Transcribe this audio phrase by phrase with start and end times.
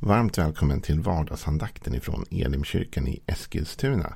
[0.00, 4.14] Varmt välkommen till vardagsandakten ifrån Elimkyrkan i Eskilstuna.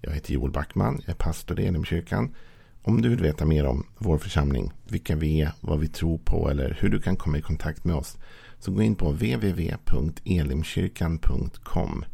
[0.00, 2.34] Jag heter Joel Backman, jag är pastor i Elimkyrkan.
[2.82, 6.50] Om du vill veta mer om vår församling, vilka vi är, vad vi tror på
[6.50, 8.16] eller hur du kan komma i kontakt med oss
[8.58, 12.04] så gå in på www.elimkyrkan.com.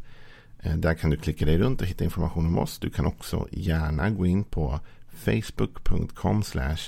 [0.59, 2.79] Eh, där kan du klicka dig runt och hitta information om oss.
[2.79, 4.79] Du kan också gärna gå in på
[5.13, 6.43] facebook.com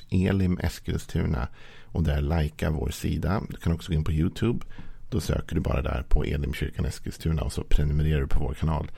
[0.10, 1.48] elimeskilstuna
[1.84, 3.42] och där likea vår sida.
[3.50, 4.66] Du kan också gå in på YouTube
[5.14, 8.92] då söker du bara där på Elimkyrkan Eskilstuna och så prenumererar du på vår kanal.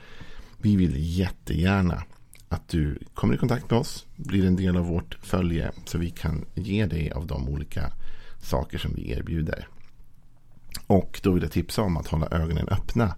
[0.58, 2.02] Vi vill jättegärna
[2.48, 6.10] att du kommer i kontakt med oss, blir en del av vårt följe så vi
[6.10, 7.92] kan ge dig av de olika
[8.42, 9.68] saker som vi erbjuder.
[10.86, 13.14] Och då vill jag tipsa om att hålla ögonen öppna.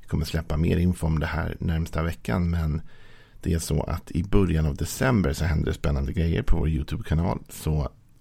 [0.00, 2.82] Vi kommer släppa mer info om det här närmsta veckan men
[3.40, 6.68] det är så att i början av december så händer det spännande grejer på vår
[6.68, 7.38] YouTube-kanal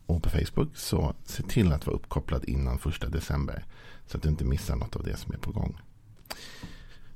[0.09, 0.77] och på Facebook.
[0.77, 3.65] Så se till att vara uppkopplad innan första december.
[4.05, 5.77] Så att du inte missar något av det som är på gång.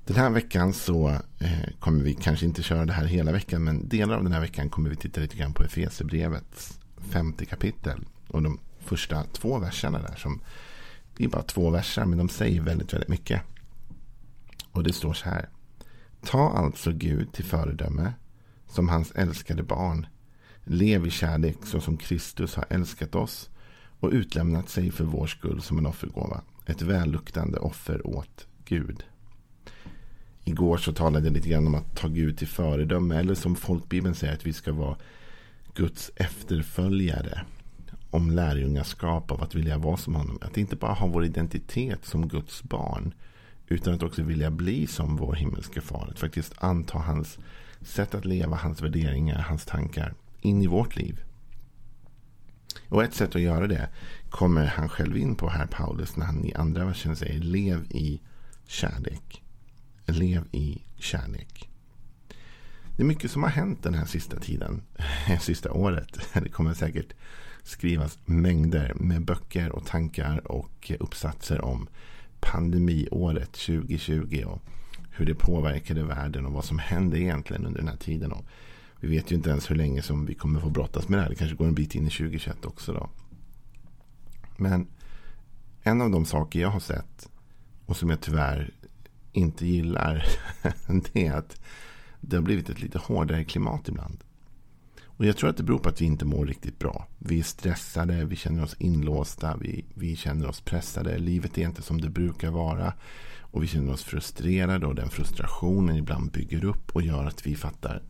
[0.05, 1.09] Den här veckan så
[1.39, 3.63] eh, kommer vi kanske inte köra det här hela veckan.
[3.63, 8.05] Men delar av den här veckan kommer vi titta lite grann på Efesierbrevets femte kapitel.
[8.27, 10.15] Och de första två verserna där.
[10.15, 10.41] som
[11.17, 13.41] Det är bara två verser men de säger väldigt, väldigt mycket.
[14.71, 15.49] Och det står så här.
[16.25, 18.13] Ta alltså Gud till föredöme
[18.69, 20.07] som hans älskade barn.
[20.63, 23.49] Lev i kärlek så som Kristus har älskat oss
[23.99, 29.03] och utlämnat sig för vår skull som en offergåva ett välluktande offer åt Gud.
[30.43, 33.19] Igår så talade jag lite grann om att ta Gud till föredöme.
[33.19, 34.97] Eller som folkbibeln säger att vi ska vara
[35.73, 37.41] Guds efterföljare.
[38.09, 40.37] Om lärjungaskap av att vilja vara som honom.
[40.41, 43.13] Att inte bara ha vår identitet som Guds barn.
[43.67, 46.07] Utan att också vilja bli som vår himmelske far.
[46.11, 47.39] Att faktiskt anta hans
[47.81, 50.13] sätt att leva, hans värderingar, hans tankar
[50.45, 51.23] in i vårt liv.
[52.89, 53.89] Och ett sätt att göra det
[54.29, 58.21] kommer han själv in på här, Paulus, när han i andra versen säger lev i
[58.65, 59.43] kärlek.
[60.05, 61.69] Lev i kärlek.
[62.97, 64.81] Det är mycket som har hänt den här sista tiden,
[65.41, 66.19] sista året.
[66.33, 67.13] Det kommer säkert
[67.63, 71.87] skrivas mängder med böcker och tankar och uppsatser om
[72.39, 74.61] pandemiåret 2020 och
[75.11, 78.31] hur det påverkade världen och vad som hände egentligen under den här tiden.
[78.31, 78.45] Och
[79.03, 81.29] vi vet ju inte ens hur länge som vi kommer få brottas med det här.
[81.29, 83.09] Det kanske går en bit in i 2021 också då.
[84.57, 84.87] Men
[85.81, 87.29] en av de saker jag har sett
[87.85, 88.73] och som jag tyvärr
[89.31, 90.25] inte gillar.
[91.13, 91.61] det är att
[92.21, 94.23] det har blivit ett lite hårdare klimat ibland.
[95.05, 97.07] Och jag tror att det beror på att vi inte mår riktigt bra.
[97.19, 101.17] Vi är stressade, vi känner oss inlåsta, vi, vi känner oss pressade.
[101.17, 102.93] Livet är inte som det brukar vara.
[103.39, 107.55] Och vi känner oss frustrerade och den frustrationen ibland bygger upp och gör att vi
[107.55, 108.01] fattar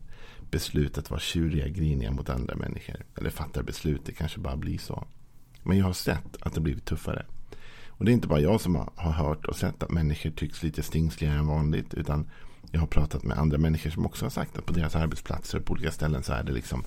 [0.53, 2.95] beslut att vara tjuriga, griniga mot andra människor.
[3.17, 5.07] Eller fattar beslut, det kanske bara blir så.
[5.63, 7.25] Men jag har sett att det blivit tuffare.
[7.87, 10.83] Och det är inte bara jag som har hört och sett att människor tycks lite
[10.83, 11.93] stingsligare än vanligt.
[11.93, 12.29] Utan
[12.71, 15.65] jag har pratat med andra människor som också har sagt att på deras arbetsplatser och
[15.65, 16.83] på olika ställen så är det liksom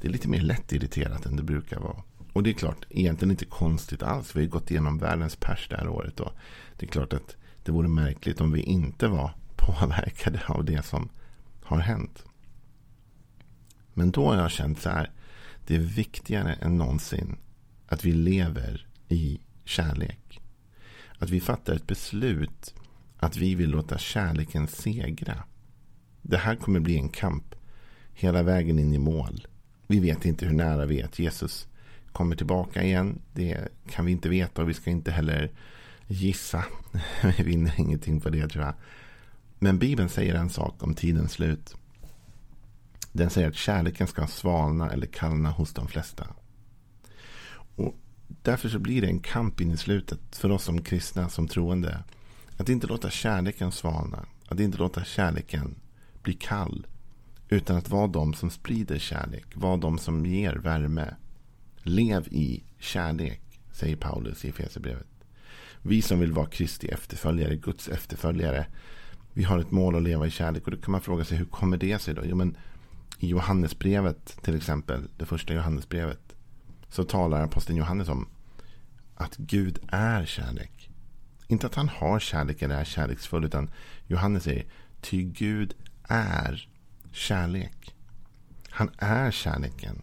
[0.00, 2.02] det är lite mer lättirriterat än det brukar vara.
[2.32, 4.36] Och det är klart, egentligen inte konstigt alls.
[4.36, 6.20] Vi har ju gått igenom världens pers det här året.
[6.20, 6.32] Och
[6.76, 11.08] det är klart att det vore märkligt om vi inte var påverkade av det som
[11.62, 12.24] har hänt.
[13.98, 15.10] Men då har jag känt så här.
[15.66, 17.36] Det är viktigare än någonsin
[17.86, 20.40] att vi lever i kärlek.
[21.18, 22.74] Att vi fattar ett beslut
[23.16, 25.44] att vi vill låta kärleken segra.
[26.22, 27.54] Det här kommer bli en kamp
[28.14, 29.46] hela vägen in i mål.
[29.86, 31.68] Vi vet inte hur nära vi är att Jesus
[32.12, 33.18] kommer tillbaka igen.
[33.34, 35.50] Det kan vi inte veta och vi ska inte heller
[36.06, 36.64] gissa.
[37.36, 38.74] Vi vinner ingenting på det tror jag.
[39.58, 41.74] Men Bibeln säger en sak om tidens slut.
[43.18, 46.26] Den säger att kärleken ska svalna eller kallna hos de flesta.
[47.76, 47.94] Och
[48.42, 52.02] därför så blir det en kamp in i slutet för oss som kristna, som troende.
[52.56, 54.26] Att inte låta kärleken svalna.
[54.48, 55.74] Att inte låta kärleken
[56.22, 56.86] bli kall.
[57.48, 59.46] Utan att vara de som sprider kärlek.
[59.54, 61.14] Vara de som ger värme.
[61.82, 65.06] Lev i kärlek, säger Paulus i Efesierbrevet.
[65.82, 68.66] Vi som vill vara Kristi efterföljare, Guds efterföljare.
[69.32, 70.64] Vi har ett mål att leva i kärlek.
[70.64, 72.22] Och då kan man fråga sig, hur kommer det sig då?
[72.24, 72.56] Jo, men
[73.18, 76.36] i Johannesbrevet till exempel, det första Johannesbrevet,
[76.88, 78.28] så talar aposteln Johannes om
[79.14, 80.90] att Gud är kärlek.
[81.46, 83.70] Inte att han har kärlek eller är kärleksfull, utan
[84.06, 84.66] Johannes säger,
[85.00, 86.68] ty Gud är
[87.12, 87.94] kärlek.
[88.70, 90.02] Han är kärleken.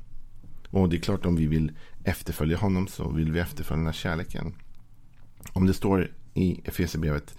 [0.70, 1.72] Och det är klart om vi vill
[2.04, 4.56] efterfölja honom så vill vi efterfölja kärleken.
[5.54, 7.36] Om det står i Efesierbrevet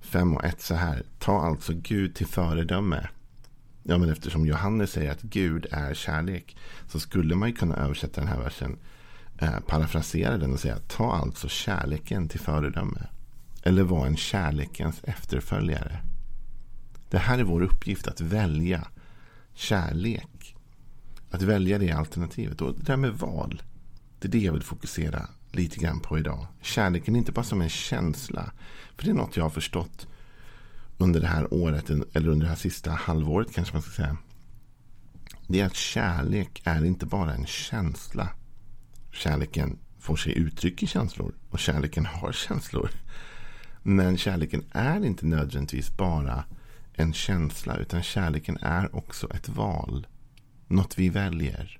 [0.00, 1.02] 5 och 1 så här.
[1.18, 3.08] Ta alltså Gud till föredöme
[3.90, 6.56] Ja, men eftersom Johannes säger att Gud är kärlek
[6.88, 8.78] så skulle man ju kunna översätta den här versen,
[9.38, 13.06] eh, parafrasera den och säga ta alltså kärleken till föredöme.
[13.62, 16.00] eller var en kärlekens efterföljare.
[17.10, 18.88] Det här är vår uppgift att välja
[19.54, 20.56] kärlek.
[21.30, 22.60] Att välja det alternativet.
[22.60, 23.62] Och det där med val.
[24.18, 26.46] Det är det jag vill fokusera lite grann på idag.
[26.62, 28.52] Kärleken är inte bara som en känsla.
[28.96, 30.06] För det är något jag har förstått
[30.98, 31.90] under det här året.
[31.90, 34.16] Eller under det här sista halvåret kanske man ska säga.
[35.46, 38.28] Det är att kärlek är inte bara en känsla.
[39.12, 41.34] Kärleken får sig uttryck i känslor.
[41.50, 42.90] Och kärleken har känslor.
[43.82, 46.44] Men kärleken är inte nödvändigtvis bara
[46.94, 47.76] en känsla.
[47.76, 50.06] Utan kärleken är också ett val.
[50.66, 51.78] Något vi väljer.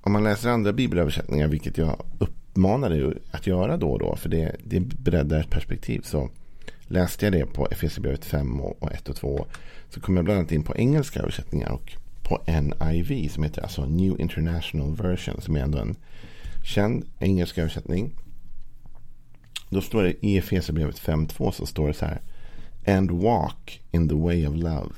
[0.00, 2.06] Om man läser andra bibelöversättningar, vilket jag
[2.54, 4.16] uppmanar dig att göra då och då.
[4.16, 6.00] För det, det breddar ett perspektiv.
[6.04, 6.30] Så
[6.86, 9.46] läste jag det på Efesierbrevet 5 och 1 och 2.
[9.90, 11.70] Så kom jag bland annat in på engelska översättningar.
[11.70, 11.92] Och
[12.22, 15.40] på NIV som heter alltså New International Version.
[15.40, 15.96] Som är ändå en
[16.64, 18.10] känd engelsk översättning.
[19.70, 22.20] Då står det i Efesierbrevet 5.2 så står det så här.
[22.86, 24.90] And walk in the way of love.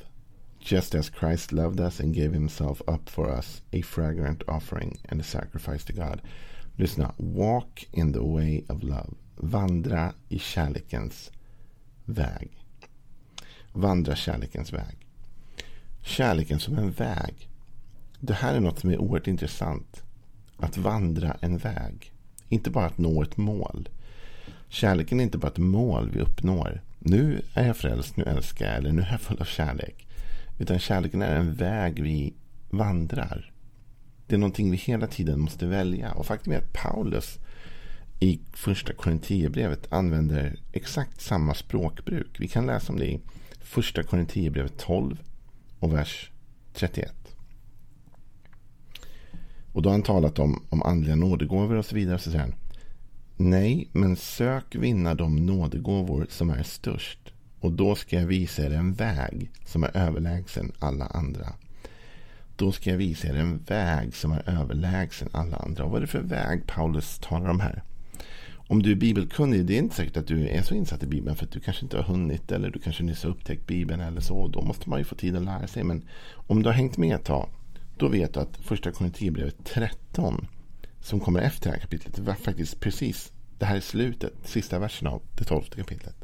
[0.59, 3.61] Just as Christ loved us and gave himself up for us.
[3.73, 6.21] A fragrant offering and a sacrifice to God.
[6.79, 7.11] Lyssna.
[7.17, 9.13] Walk in the way of love.
[9.35, 11.31] Vandra i kärlekens
[12.05, 12.49] väg.
[13.73, 15.07] Vandra kärlekens väg.
[16.01, 17.49] Kärleken som en väg.
[18.19, 20.03] Det här är något som är oerhört intressant.
[20.57, 22.11] Att vandra en väg.
[22.49, 23.89] Inte bara att nå ett mål.
[24.69, 26.81] Kärleken är inte bara ett mål vi uppnår.
[26.99, 30.07] Nu är jag frälst, nu älskar jag eller nu är jag full av kärlek.
[30.59, 32.33] Utan kärleken är en väg vi
[32.69, 33.51] vandrar.
[34.27, 36.11] Det är någonting vi hela tiden måste välja.
[36.11, 37.39] Och faktum är att Paulus
[38.19, 42.39] i första Korinthierbrevet använder exakt samma språkbruk.
[42.39, 43.19] Vi kan läsa om det i
[43.61, 45.21] första Korinthierbrevet 12
[45.79, 46.31] och vers
[46.73, 47.13] 31.
[49.73, 52.19] Och då har han talat om, om andliga nådegåvor och så vidare.
[52.19, 52.55] Så säger han,
[53.35, 57.33] Nej, men sök vinna de nådegåvor som är störst.
[57.59, 61.53] Och då ska jag visa er en väg som är överlägsen alla andra.
[62.57, 65.83] Då ska jag visa er en väg som är överlägsen alla andra.
[65.83, 67.83] Och vad är det för väg Paulus talar om här?
[68.69, 71.35] Om du är bibelkunnig, det är inte säkert att du är så insatt i Bibeln
[71.35, 74.21] för att du kanske inte har hunnit eller du kanske nyss har upptäckt Bibeln eller
[74.21, 74.47] så.
[74.47, 75.83] Då måste man ju få tid att lära sig.
[75.83, 77.49] Men om du har hängt med ett tag,
[77.97, 80.47] då vet du att första Korinthierbrevet 13
[81.01, 85.07] som kommer efter det här kapitlet var faktiskt precis, det här är slutet, sista versen
[85.07, 86.16] av det tolfte kapitlet.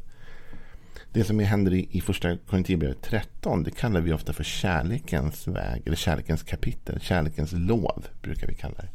[1.14, 5.82] Det som händer i, i första Korinthierbrevet 13, det kallar vi ofta för kärlekens väg,
[5.86, 8.88] eller kärlekens kapitel, kärlekens lov brukar vi kalla det.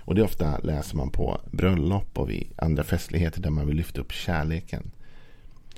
[0.00, 4.00] Och det ofta läser man på bröllop och vid andra festligheter där man vill lyfta
[4.00, 4.90] upp kärleken.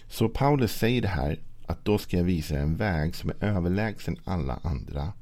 [0.09, 4.17] Så Paulus säger det här att då ska jag visa en väg som är överlägsen
[4.25, 5.13] alla andra.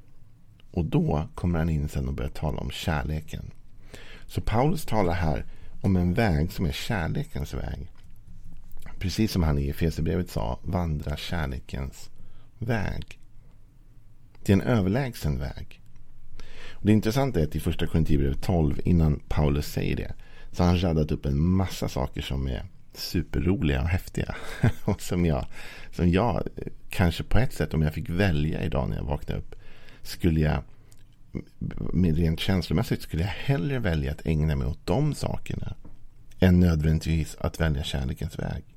[0.71, 3.51] Och då kommer han in sen och börjar tala om kärleken.
[4.27, 5.45] Så Paulus talar här
[5.81, 7.89] om en väg som är kärlekens väg.
[9.03, 12.11] Precis som han i Efesierbrevet sa, vandra kärlekens
[12.59, 13.19] väg.
[14.45, 15.81] Det är en överlägsen väg.
[16.71, 20.15] Och det intressanta är att i första Korinthierbrevet 12, innan Paulus säger det,
[20.53, 22.65] så har han radat upp en massa saker som är
[22.95, 24.35] superroliga och häftiga.
[24.85, 25.47] och som jag,
[25.91, 26.43] som jag,
[26.91, 29.55] kanske på ett sätt, om jag fick välja idag när jag vaknade upp,
[30.03, 30.63] skulle jag
[31.93, 35.77] rent känslomässigt skulle jag hellre välja att ägna mig åt de sakerna
[36.39, 38.72] än nödvändigtvis att välja kärlekens väg.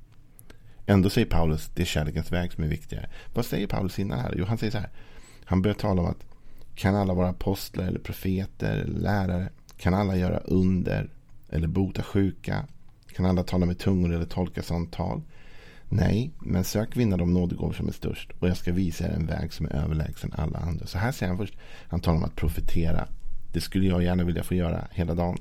[0.86, 3.08] Ändå säger Paulus det är kärlekens väg som är viktigare.
[3.34, 4.34] Vad säger Paulus innan här?
[4.36, 4.90] Jo, han säger så här.
[5.44, 6.24] Han börjar tala om att
[6.74, 9.48] kan alla vara apostlar eller profeter eller lärare?
[9.76, 11.10] Kan alla göra under
[11.50, 12.66] eller bota sjuka?
[13.16, 15.22] Kan alla tala med tungor eller tolka sånt tal?
[15.88, 19.26] Nej, men sök vinna de nådegåvor som är störst och jag ska visa er en
[19.26, 20.86] väg som är överlägsen alla andra.
[20.86, 21.54] Så här säger han först,
[21.88, 23.08] han talar om att profetera.
[23.52, 25.38] Det skulle jag gärna vilja få göra hela dagen.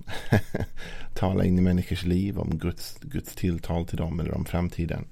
[1.13, 5.05] Tala in i människors liv om Guds, Guds tilltal till dem eller om framtiden.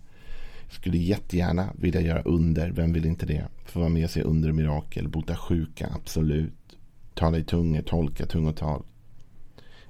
[0.73, 3.47] Skulle jättegärna vilja göra under, vem vill inte det?
[3.65, 6.77] Få vara med och se under och mirakel, bota sjuka, absolut.
[7.13, 8.83] Tala i tungor, tolka tungotal.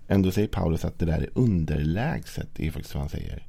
[0.07, 3.47] Ändå säger Paulus att det där är underlägset, det är faktiskt vad han säger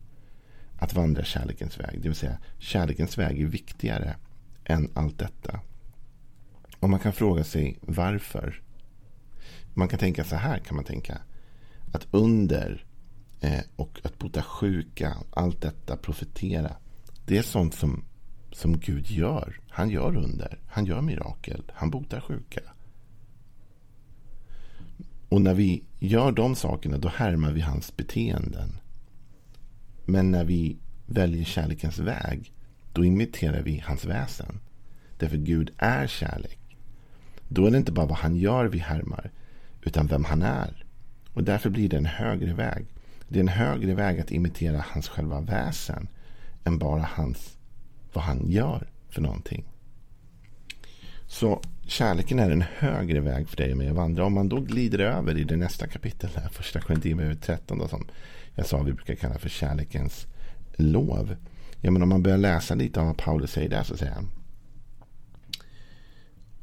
[0.79, 2.01] att vandra kärlekens väg.
[2.03, 4.17] Det vill säga kärlekens väg är viktigare
[4.65, 5.61] än allt detta.
[6.81, 8.63] Och man kan fråga sig varför.
[9.75, 11.19] Man kan tänka så här kan man tänka.
[11.93, 12.85] Att under
[13.41, 16.77] eh, och att bota sjuka, allt detta, profetera.
[17.27, 18.05] Det är sånt som,
[18.53, 19.61] som Gud gör.
[19.69, 20.59] Han gör under.
[20.67, 21.63] Han gör mirakel.
[21.75, 22.61] Han botar sjuka.
[25.29, 28.77] Och när vi gör de sakerna då härmar vi hans beteenden.
[30.05, 32.53] Men när vi väljer kärlekens väg,
[32.93, 34.61] då imiterar vi hans väsen.
[35.19, 36.77] Därför Gud är kärlek.
[37.49, 39.31] Då är det inte bara vad han gör vi härmar,
[39.83, 40.85] utan vem han är.
[41.33, 42.87] Och därför blir det en högre väg.
[43.29, 46.09] Det är en högre väg att imitera hans själva väsen
[46.65, 47.57] än bara hans,
[48.13, 49.65] vad han gör för någonting.
[51.27, 54.25] Så kärleken är en högre väg för dig och mig att vandra.
[54.25, 58.07] Om man då glider över i det nästa kapitel, här, första Korinthierbrevet 13, då, som
[58.55, 60.27] jag sa vi brukar kalla för kärlekens
[60.77, 61.37] lov.
[61.81, 64.31] Ja, men om man börjar läsa lite av vad Paulus säger där så säger han.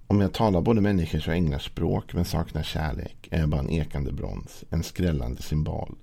[0.07, 3.69] Om jag talar både människors och änglars språk men saknar kärlek är jag bara en
[3.69, 5.95] ekande brons, en skrällande symbol.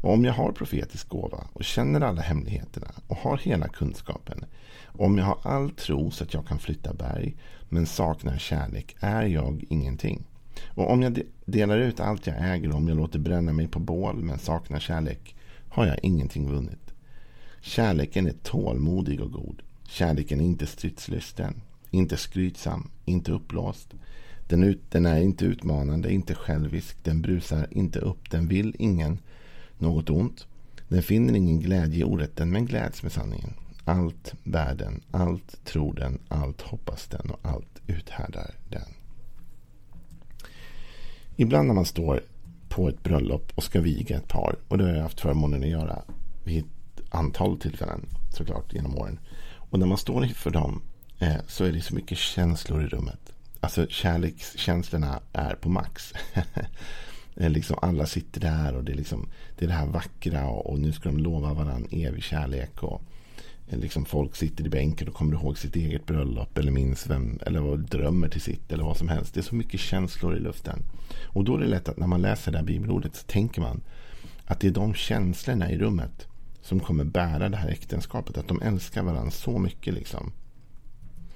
[0.00, 4.44] Och om jag har profetisk gåva och känner alla hemligheterna och har hela kunskapen.
[4.86, 7.36] Om jag har all tro så att jag kan flytta berg
[7.68, 10.24] men saknar kärlek är jag ingenting.
[10.66, 13.78] Och om jag delar ut allt jag äger och om jag låter bränna mig på
[13.78, 15.34] bål men saknar kärlek
[15.68, 16.92] har jag ingenting vunnit.
[17.60, 19.62] Kärleken är tålmodig och god.
[19.88, 23.94] Kärleken är inte stridslysten, inte skrytsam, inte uppblåst.
[24.48, 29.18] Den, ut, den är inte utmanande, inte självisk, den brusar inte upp, den vill ingen
[29.80, 30.46] något ont.
[30.88, 33.54] Den finner ingen glädje i orätten, men gläds med sanningen.
[33.84, 38.88] Allt bär den, allt tror den, allt hoppas den och allt uthärdar den.
[41.36, 42.22] Ibland när man står
[42.68, 45.68] på ett bröllop och ska viga ett par, och det har jag haft förmånen att
[45.68, 46.02] göra
[46.44, 49.18] vid ett antal tillfällen såklart genom åren.
[49.70, 50.82] Och när man står inför dem
[51.18, 53.32] eh, så är det så mycket känslor i rummet.
[53.60, 56.12] Alltså kärlekskänslorna är på max.
[57.40, 59.28] Eh, liksom alla sitter där och det är, liksom,
[59.58, 62.82] det, är det här vackra och, och nu ska de lova varandra evig kärlek.
[62.82, 63.02] Och,
[63.68, 67.38] eh, liksom folk sitter i bänken och kommer ihåg sitt eget bröllop eller minns vem
[67.46, 69.34] eller vad drömmer till sitt eller vad som helst.
[69.34, 70.82] Det är så mycket känslor i luften.
[71.26, 73.80] Och då är det lätt att när man läser det här bibelordet så tänker man
[74.44, 76.26] att det är de känslorna i rummet
[76.62, 78.38] som kommer bära det här äktenskapet.
[78.38, 80.32] Att de älskar varandra så mycket liksom.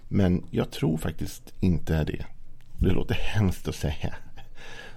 [0.09, 2.27] Men jag tror faktiskt inte det.
[2.79, 4.15] Det låter hemskt att säga.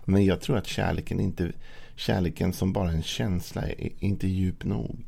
[0.05, 1.51] Men jag tror att kärleken, inte,
[1.95, 5.05] kärleken som bara en känsla är inte djup nog.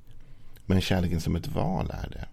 [0.66, 2.26] Men kärleken som ett val är det.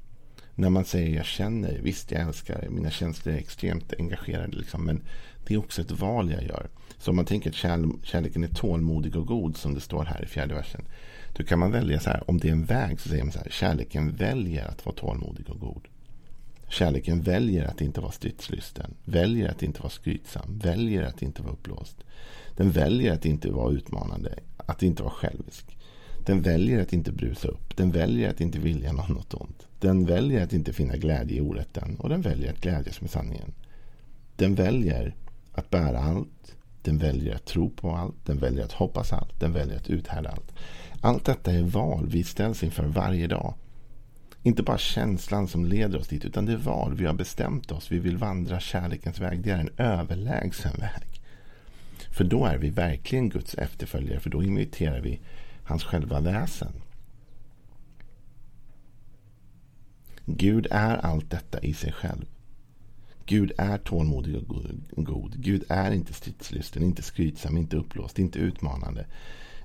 [0.55, 4.57] När man säger jag känner, visst jag älskar, mina känslor är extremt engagerade.
[4.57, 5.03] Liksom, men
[5.47, 6.69] det är också ett val jag gör.
[6.99, 10.23] Så om man tänker att kärl kärleken är tålmodig och god som det står här
[10.25, 10.85] i fjärde versen.
[11.37, 13.39] Då kan man välja så här, om det är en väg så säger man så
[13.39, 15.89] här, kärleken väljer att vara tålmodig och god.
[16.75, 21.53] Kärleken väljer att inte vara stridslysten, väljer att inte vara skrytsam, väljer att inte vara
[21.53, 21.97] uppblåst.
[22.57, 25.77] Den väljer att inte vara utmanande, att inte vara självisk.
[26.27, 27.77] Den väljer att inte brusa upp.
[27.77, 29.69] Den väljer att inte vilja något ont.
[29.81, 33.53] Den väljer att inte finna glädje i orätten och den väljer att glädjas med sanningen.
[34.37, 35.15] Den väljer
[35.53, 36.55] att bära allt.
[36.83, 38.27] Den väljer att tro på allt.
[38.27, 39.41] Den väljer att hoppas allt.
[39.41, 40.53] Den väljer att uthärda allt.
[41.01, 43.55] Allt detta är val vi ställs inför varje dag.
[44.47, 46.95] Inte bara känslan som leder oss dit, utan det val.
[46.95, 47.93] Vi har bestämt oss.
[47.93, 49.41] Vi vill vandra kärlekens väg.
[49.41, 51.21] Det är en överlägsen väg.
[52.11, 55.21] För då är vi verkligen Guds efterföljare, för då imiterar vi
[55.65, 56.73] hans själva väsen.
[60.27, 62.27] Gud är allt detta i sig själv.
[63.27, 64.37] Gud är tålmodig
[64.97, 65.35] och god.
[65.37, 69.07] Gud är inte stridslysten, inte skrytsam, inte uppblåst, inte utmanande,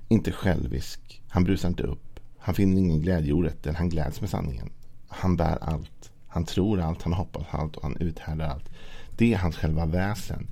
[0.08, 1.22] inte självisk.
[1.28, 2.09] Han brusar inte upp.
[2.40, 3.76] Han finner ingen glädje i orätten.
[3.76, 4.70] Han gläds med sanningen.
[5.08, 6.10] Han bär allt.
[6.28, 8.68] Han tror allt, han hoppas allt och han uthärdar allt.
[9.16, 10.46] Det är hans själva väsen.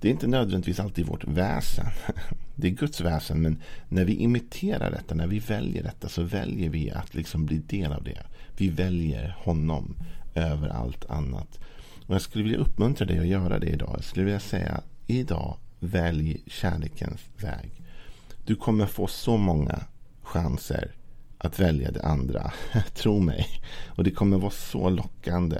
[0.00, 1.86] Det är inte nödvändigtvis alltid vårt väsen.
[2.54, 3.42] Det är Guds väsen.
[3.42, 7.58] Men när vi imiterar detta, när vi väljer detta så väljer vi att liksom bli
[7.58, 8.22] del av det.
[8.56, 9.96] Vi väljer honom
[10.34, 11.58] över allt annat.
[12.06, 13.94] Och Jag skulle vilja uppmuntra dig att göra det idag.
[13.96, 17.70] Jag skulle vilja säga idag välj kärlekens väg.
[18.44, 19.80] Du kommer få så många
[20.22, 20.94] chanser
[21.40, 22.52] att välja det andra.
[22.94, 23.46] Tro mig.
[23.86, 25.58] Och det kommer vara så lockande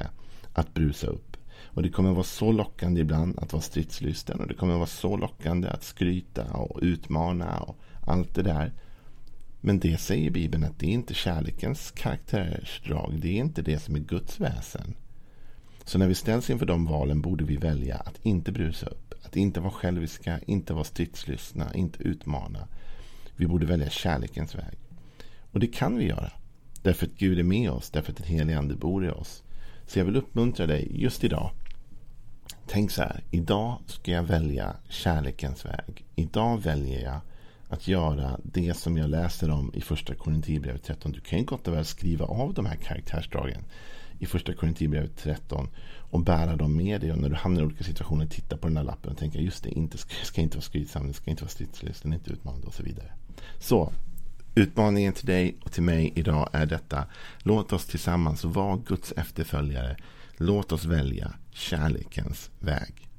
[0.53, 1.37] att brusa upp.
[1.65, 4.41] Och det kommer vara så lockande ibland att vara stridslysten.
[4.41, 8.73] Och det kommer vara så lockande att skryta och utmana och allt det där.
[9.61, 13.19] Men det säger Bibeln att det är inte kärlekens karaktärsdrag.
[13.21, 14.95] Det är inte det som är Guds väsen.
[15.85, 19.15] Så när vi ställs inför de valen borde vi välja att inte brusa upp.
[19.23, 22.69] Att inte vara själviska, inte vara stridslystna, inte utmana.
[23.37, 24.90] Vi borde välja kärlekens väg.
[25.53, 26.31] Och det kan vi göra.
[26.83, 29.43] Därför att Gud är med oss, därför att den helige Ande bor i oss.
[29.87, 31.51] Så jag vill uppmuntra dig just idag
[32.73, 33.21] Tänk så här.
[33.31, 36.05] Idag ska jag välja kärlekens väg.
[36.17, 37.21] Idag väljer jag
[37.69, 41.13] att göra det som jag läser om i första Korinthierbrevet 13.
[41.13, 43.65] Du kan ju gott och väl skriva av de här karaktärsdragen
[44.19, 45.69] i första Korinthierbrevet 13
[46.11, 47.13] och bära dem med dig.
[47.13, 49.65] Och när du hamnar i olika situationer, titta på den här lappen och tänka just
[49.65, 52.83] det, inte, ska inte vara skrytsam, det ska inte vara stridslysten, inte utmanande och så
[52.83, 53.13] vidare.
[53.59, 53.93] Så,
[54.55, 57.05] utmaningen till dig och till mig idag är detta.
[57.39, 59.97] Låt oss tillsammans vara Guds efterföljare
[60.43, 63.10] Låt oss välja kärlekens väg.